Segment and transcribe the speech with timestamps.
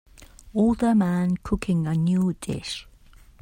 [0.55, 2.87] Older man cooking a new dish.